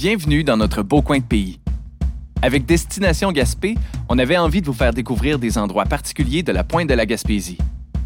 [0.00, 1.58] Bienvenue dans notre beau coin de pays.
[2.40, 3.74] Avec Destination Gaspé,
[4.08, 7.04] on avait envie de vous faire découvrir des endroits particuliers de la pointe de la
[7.04, 7.58] Gaspésie.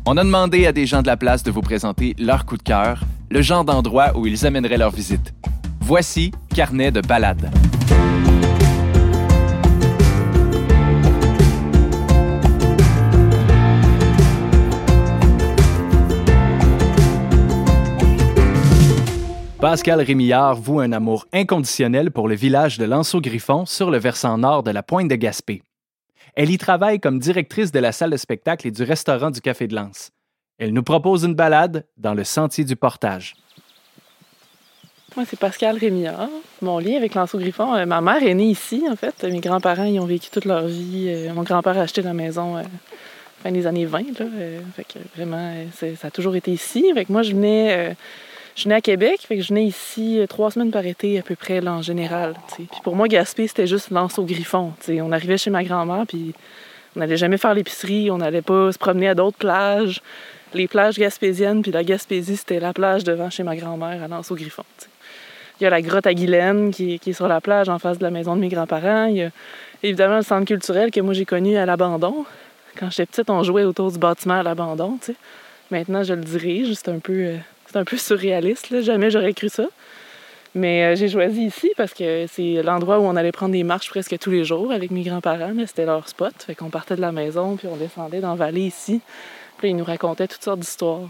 [0.06, 2.62] On a demandé à des gens de la place de vous présenter leur coup de
[2.62, 5.34] cœur, le genre d'endroit où ils amèneraient leur visite.
[5.82, 7.50] Voici Carnet de balade.
[19.62, 24.64] Pascal Rémillard voue un amour inconditionnel pour le village de Lanceau-Griffon sur le versant nord
[24.64, 25.62] de la pointe de Gaspé.
[26.34, 29.68] Elle y travaille comme directrice de la salle de spectacle et du restaurant du Café
[29.68, 30.10] de Lance.
[30.58, 33.36] Elle nous propose une balade dans le sentier du portage.
[35.14, 36.28] Moi, c'est Pascal Rémillard.
[36.60, 39.22] Mon lien avec Lanceau-Griffon, euh, ma mère est née ici, en fait.
[39.22, 41.06] Mes grands-parents y ont vécu toute leur vie.
[41.06, 42.62] Euh, mon grand-père a acheté la maison euh,
[43.44, 44.18] fin des années 20.
[44.18, 44.26] Là,
[44.74, 46.84] fait que vraiment, ça a toujours été ici.
[46.94, 47.94] Fait moi, je venais
[48.54, 51.22] je venais à Québec, fait que je venais ici euh, trois semaines par été à
[51.22, 52.34] peu près en général.
[52.54, 54.72] Puis pour moi, Gaspé, c'était juste lance au griffon.
[54.88, 56.34] On arrivait chez ma grand-mère, puis
[56.94, 60.02] on n'allait jamais faire l'épicerie, on n'allait pas se promener à d'autres plages.
[60.54, 64.30] Les plages gaspésiennes, puis la Gaspésie, c'était la plage devant chez ma grand-mère à lance
[64.30, 64.64] au griffon.
[65.58, 68.02] Il y a la grotte à Guylaine qui, est sur la plage en face de
[68.02, 69.06] la maison de mes grands-parents.
[69.06, 69.30] Il y a
[69.82, 72.26] évidemment le centre culturel que moi j'ai connu à l'abandon.
[72.78, 74.98] Quand j'étais petite, on jouait autour du bâtiment à l'abandon.
[75.70, 76.74] Maintenant, je le dirige.
[76.74, 77.12] C'est un peu.
[77.12, 77.36] Euh,
[77.72, 79.64] c'est un peu surréaliste, jamais j'aurais cru ça.
[80.54, 83.88] Mais euh, j'ai choisi ici parce que c'est l'endroit où on allait prendre des marches
[83.88, 85.54] presque tous les jours avec mes grands-parents.
[85.66, 86.34] C'était leur spot.
[86.38, 89.00] Fait qu'on partait de la maison, puis on descendait dans la vallée ici.
[89.56, 91.08] Puis ils nous racontaient toutes sortes d'histoires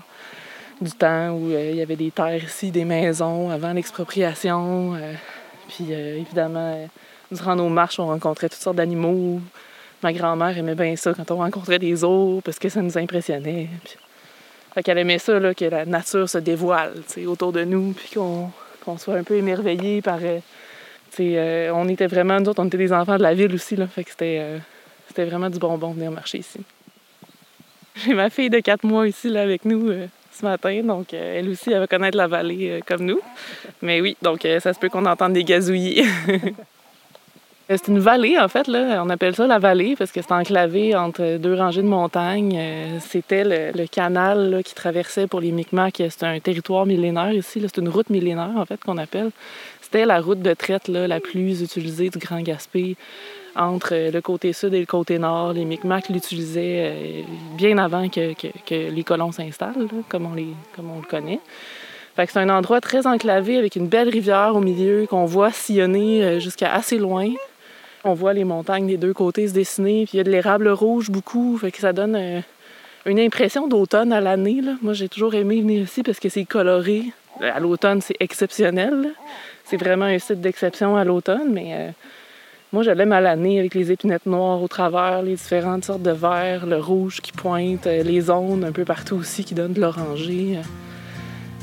[0.81, 4.95] du temps où euh, il y avait des terres ici, des maisons avant l'expropriation.
[4.95, 5.15] Euh,
[5.69, 6.89] puis évidemment,
[7.33, 9.41] durant nos marches, on rencontrait toutes sortes d'animaux.
[10.05, 13.69] Ma grand-mère aimait bien ça quand on rencontrait des ours parce que ça nous impressionnait.
[14.75, 16.95] Fait qu'elle aimait ça, là, que la nature se dévoile
[17.27, 20.19] autour de nous, puis qu'on soit un peu émerveillé par.
[20.23, 20.39] Euh,
[21.21, 23.87] euh, on était vraiment, nous autres, on était des enfants de la ville aussi, là,
[23.87, 26.61] fait que c'était euh, vraiment du bonbon de venir marcher ici.
[27.97, 29.93] J'ai ma fille de 4 mois ici là, avec nous
[30.33, 33.21] ce matin, donc elle aussi, elle va connaître la vallée comme nous.
[33.83, 36.03] Mais oui, donc ça se peut qu'on entende des gazouillis.
[37.73, 38.67] Euh, c'est une vallée, en fait.
[38.69, 39.03] Là.
[39.05, 42.57] On appelle ça la vallée parce que c'est enclavé entre deux rangées de montagnes.
[42.59, 46.03] Euh, c'était le, canal qui traversait pour les Micmacs.
[46.11, 47.61] C'est un territoire millénaire ici.
[47.63, 49.31] C'est une route millénaire, en fait, qu'on appelle.
[49.81, 52.97] C'était la route de traite la plus utilisée du Grand Gaspé
[53.55, 55.53] entre le côté sud et le côté nord.
[55.53, 57.23] Les Micmacs l'utilisaient euh,
[57.57, 58.33] bien avant que,
[58.71, 61.41] les colons s'installent, comme on le connaît.
[62.17, 66.73] c'est un endroit très enclavé avec une belle rivière au milieu qu'on voit sillonner jusqu'à
[66.73, 67.29] assez loin.
[68.05, 70.69] On voit les montagnes des deux côtés se dessiner, puis il y a de l'érable
[70.69, 72.41] rouge beaucoup, fait ça donne euh,
[73.07, 74.61] une impression d'automne à l'année.
[74.83, 77.05] Moi, j'ai toujours aimé venir ici parce que c'est coloré.
[77.41, 79.11] À l'automne, c'est exceptionnel.
[79.65, 81.91] C'est vraiment un site d'exception à l'automne, mais euh,
[82.73, 86.11] moi, je l'aime à l'année avec les épinettes noires au travers, les différentes sortes de
[86.11, 89.81] verts, le rouge qui pointe, euh, les zones un peu partout aussi qui donnent de
[89.81, 90.59] l'oranger.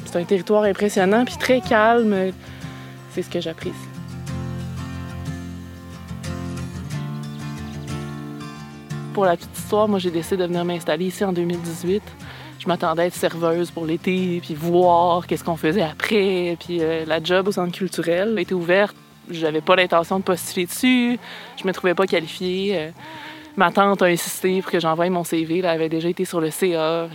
[0.06, 2.32] C'est un territoire impressionnant puis très calme.
[3.12, 3.89] C'est ce que j'apprécie.
[9.20, 12.02] Pour la petite histoire, moi, j'ai décidé de venir m'installer ici en 2018.
[12.58, 16.56] Je m'attendais à être serveuse pour l'été, puis voir qu'est-ce qu'on faisait après.
[16.58, 18.96] Puis euh, la job au centre culturel était ouverte.
[19.30, 21.20] J'avais pas l'intention de postuler dessus.
[21.62, 22.78] Je me trouvais pas qualifiée.
[22.78, 22.92] Euh,
[23.58, 25.58] ma tante a insisté pour que j'envoie mon CV.
[25.58, 27.10] Elle avait déjà été sur le CA.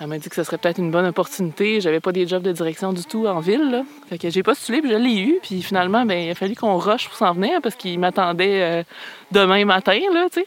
[0.00, 1.80] Elle m'a dit que ce serait peut-être une bonne opportunité.
[1.80, 3.84] J'avais pas des jobs de direction du tout en ville.
[4.08, 5.38] Fait que j'ai postulé puis je l'ai eu.
[5.44, 8.82] Puis finalement, ben, il a fallu qu'on rush pour s'en venir parce qu'il m'attendait euh,
[9.30, 10.46] demain matin, là, tu sais.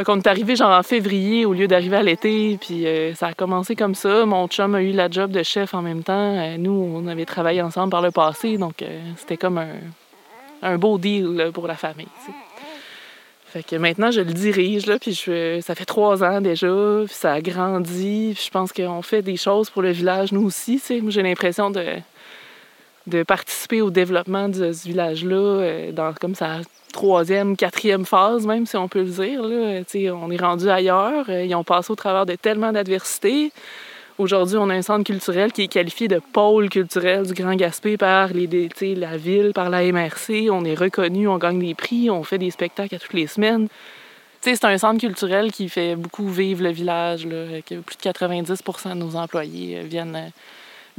[0.00, 3.26] Fait qu'on est arrivé genre en février au lieu d'arriver à l'été, puis euh, ça
[3.26, 4.24] a commencé comme ça.
[4.24, 6.38] Mon chum a eu la job de chef en même temps.
[6.38, 9.62] Euh, nous, on avait travaillé ensemble par le passé, donc euh, c'était comme
[10.62, 12.08] un, beau deal pour la famille.
[13.44, 17.34] Fait que maintenant, je le dirige, là, puis ça fait trois ans déjà, puis ça
[17.34, 20.82] a grandi, je pense qu'on fait des choses pour le village, nous aussi.
[21.08, 21.84] J'ai l'impression de,
[23.06, 26.60] de participer au développement de ce village-là, dans, comme ça
[26.90, 29.42] troisième, quatrième phase, même si on peut le dire.
[29.42, 29.82] Là.
[30.14, 31.26] On est rendu ailleurs.
[31.28, 33.52] Euh, ils ont passé au travers de tellement d'adversités.
[34.18, 37.96] Aujourd'hui, on a un centre culturel qui est qualifié de pôle culturel du Grand Gaspé
[37.96, 40.50] par les, la ville, par la MRC.
[40.50, 43.68] On est reconnu, on gagne des prix, on fait des spectacles à toutes les semaines.
[44.42, 47.26] C'est un centre culturel qui fait beaucoup vivre le village.
[47.26, 49.80] Là, que plus de 90% de nos employés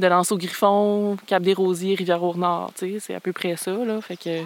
[0.00, 2.72] viennent euh, de Lanceau-Griffon, Cap-des-Rosiers, Rivière-au-Nord.
[2.76, 3.72] C'est à peu près ça.
[3.72, 4.00] Là.
[4.00, 4.40] Fait que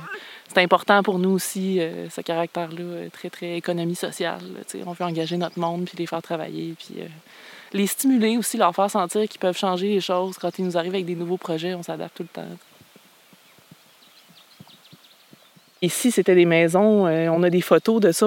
[0.49, 4.41] c'est important pour nous aussi, euh, ce caractère-là, euh, très, très économie sociale.
[4.87, 7.07] on veut engager notre monde, puis les faire travailler, puis euh,
[7.73, 10.39] les stimuler aussi, leur faire sentir qu'ils peuvent changer les choses.
[10.39, 12.49] Quand ils nous arrivent avec des nouveaux projets, on s'adapte tout le temps.
[15.83, 17.07] Ici, c'était des maisons.
[17.07, 18.27] on a des photos de ça.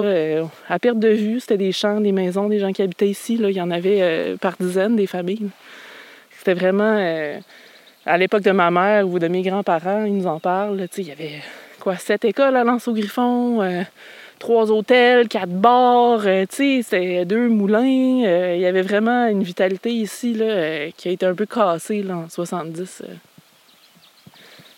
[0.68, 3.36] à perte de vue, c'était des champs, des maisons, des gens qui habitaient ici.
[3.36, 3.50] Là.
[3.50, 5.50] Il y en avait par dizaines, des familles.
[6.40, 6.96] C'était vraiment...
[6.96, 7.38] euh,
[8.06, 10.86] à l'époque de ma mère ou de mes grands-parents, ils nous en parlent.
[10.96, 11.42] Il y avait
[11.78, 13.82] quoi, sept écoles à Lance-au-Griffon, euh,
[14.38, 17.84] trois hôtels, quatre bars, euh, c'était deux moulins.
[17.84, 20.40] il y avait vraiment une vitalité ici
[20.96, 23.02] qui a été un peu cassée là, en 70.
[23.04, 23.14] euh.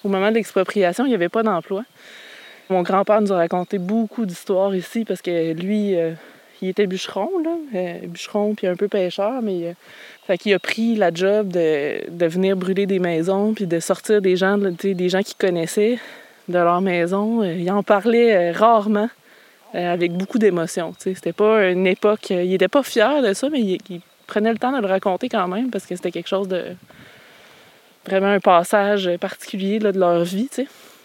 [0.03, 1.85] Au moment de l'expropriation, il n'y avait pas d'emploi.
[2.71, 5.95] Mon grand-père nous a raconté beaucoup d'histoires ici parce que lui,
[6.63, 9.73] il était bûcheron, là, euh, bûcheron puis un peu pêcheur, mais euh,
[10.27, 14.23] fait qu'il a pris la job de, de venir brûler des maisons puis de sortir
[14.23, 15.99] des gens, des gens qu'il connaissait
[16.49, 17.43] de leur maison.
[17.43, 19.11] Euh, il en parlait euh, rarement,
[19.75, 20.93] avec beaucoup d'émotion.
[20.99, 22.29] C'était pas une époque.
[22.29, 25.49] il n'était pas fier de ça, mais il, prenait le temps de le raconter quand
[25.49, 26.63] même parce que c'était quelque chose de
[28.07, 30.49] vraiment un passage particulier là, de leur vie.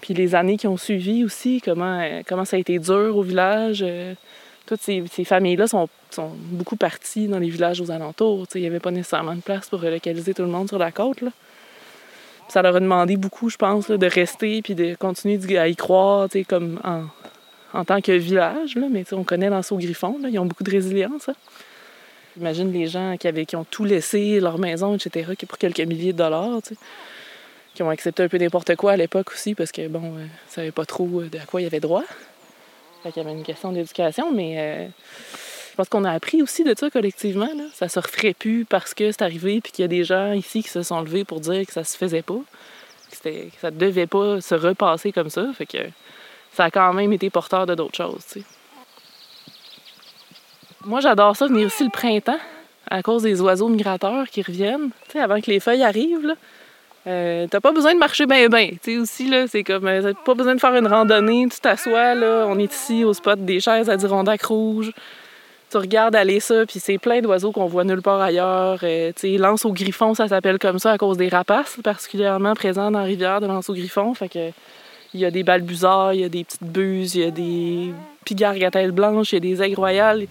[0.01, 3.85] Puis les années qui ont suivi aussi, comment, comment ça a été dur au village.
[4.67, 5.89] Toutes ces, familles-là sont,
[6.51, 8.45] beaucoup parties dans les villages aux alentours.
[8.53, 11.23] Il n'y avait pas nécessairement de place pour relocaliser tout le monde sur la côte.
[12.49, 16.27] Ça leur a demandé beaucoup, je pense, de rester puis de continuer à y croire,
[16.47, 16.79] comme
[17.73, 18.75] en, tant que village.
[18.75, 21.29] Mais on connaît l'Anse Griffon, ils ont beaucoup de résilience.
[21.29, 21.35] hein.
[22.37, 25.79] J'imagine les gens qui, avaient, qui ont tout laissé, leur maison, etc., qui pour quelques
[25.79, 26.61] milliers de dollars,
[27.73, 30.53] qui ont accepté un peu n'importe quoi à l'époque aussi, parce que, bon, euh, ils
[30.53, 32.03] savaient pas trop euh, de à quoi il y avait droit.
[33.07, 34.85] Fait qu'il y avait une question d'éducation, mais euh,
[35.71, 37.47] je pense qu'on a appris aussi de ça collectivement.
[37.55, 37.63] Là.
[37.73, 40.61] Ça se referait plus parce que c'est arrivé, puis qu'il y a des gens ici
[40.61, 42.41] qui se sont levés pour dire que ça se faisait pas,
[43.23, 45.45] que, que ça devait pas se repasser comme ça.
[45.53, 45.77] Fait que
[46.51, 48.43] ça a quand même été porteur de d'autres choses.
[50.83, 52.39] Moi, j'adore ça, venir ici le printemps,
[52.91, 54.89] à cause des oiseaux migrateurs qui reviennent.
[55.15, 56.35] Avant que les feuilles arrivent, là,
[57.07, 58.69] euh, t'as pas besoin de marcher bien, bien.
[58.69, 61.59] Tu sais, aussi, là, c'est comme, euh, t'as pas besoin de faire une randonnée, tu
[61.59, 64.91] t'assois, là, on est ici au spot des chaises Adirondack rouges.
[65.69, 68.79] Tu regardes aller ça, puis c'est plein d'oiseaux qu'on voit nulle part ailleurs.
[68.83, 72.53] Euh, tu sais, lance au griffon, ça s'appelle comme ça à cause des rapaces, particulièrement
[72.55, 74.13] présents dans la rivière de lance au griffon.
[74.13, 74.51] Fait que
[75.13, 77.93] il y a des balbuzards, il y a des petites buses, il y a des
[78.25, 80.27] pigargues à tête blanche, il y a des aigles royales.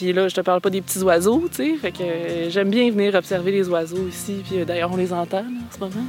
[0.00, 1.76] Puis là, je te parle pas des petits oiseaux, tu sais.
[1.76, 4.42] Fait que euh, j'aime bien venir observer les oiseaux ici.
[4.48, 6.06] Puis euh, d'ailleurs, on les entend en ce moment.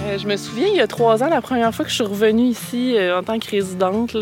[0.00, 2.04] Euh, je me souviens, il y a trois ans, la première fois que je suis
[2.04, 4.16] revenue ici en tant que résidente,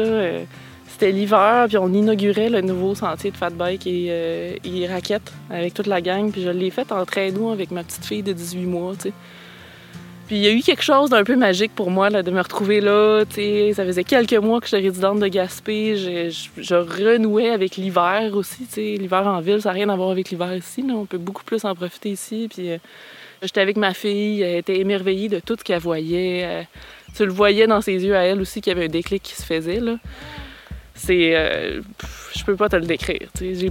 [0.88, 5.75] c'était l'hiver, puis on inaugurait le nouveau sentier de fat bike et, et raquettes avec
[5.75, 6.32] toute la gang.
[6.32, 9.12] Puis je l'ai fait en traîneau avec ma petite fille de 18 mois, tu sais.
[10.30, 12.40] Puis il y a eu quelque chose d'un peu magique pour moi là, de me
[12.40, 13.24] retrouver là.
[13.74, 15.96] Ça faisait quelques mois que j'étais résidente de Gaspé.
[15.96, 18.64] Je, renouais avec l'hiver aussi.
[18.76, 20.86] L'hiver en ville, ça n'a rien à voir avec l'hiver ici.
[20.88, 22.46] On peut beaucoup plus en profiter ici.
[22.48, 22.78] Puis euh,
[23.42, 24.42] j'étais avec ma fille.
[24.42, 26.42] Elle était émerveillée de tout ce qu'elle voyait.
[26.44, 26.62] Euh,
[27.16, 29.34] tu le voyais dans ses yeux à elle aussi qu'il y avait un déclic qui
[29.34, 29.80] se faisait.
[29.80, 29.96] Là.
[31.02, 31.35] C'est.
[31.35, 31.81] euh,
[32.37, 33.29] je peux pas te le décrire.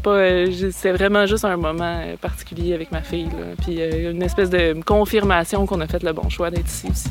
[0.08, 3.30] euh, c'est vraiment juste un moment euh, particulier avec ma fille.
[3.64, 7.10] Puis euh, une espèce de confirmation qu'on a fait le bon choix d'être ici aussi.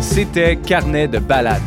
[0.00, 1.62] C'était Carnet de balade.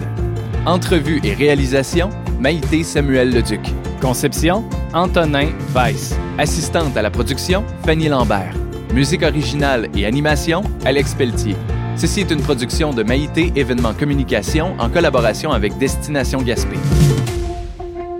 [0.65, 3.61] Entrevue et réalisation, Maïté Samuel Leduc.
[4.01, 4.63] Conception,
[4.93, 6.15] Antonin Weiss.
[6.37, 8.53] Assistante à la production, Fanny Lambert.
[8.93, 11.55] Musique originale et animation, Alex Pelletier.
[11.97, 16.77] Ceci est une production de Maïté Événements Communication en collaboration avec Destination Gaspé.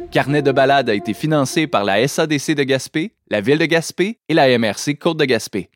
[0.10, 4.18] Carnet de balade a été financé par la SADC de Gaspé, la Ville de Gaspé
[4.30, 5.70] et la MRC Côte de Gaspé.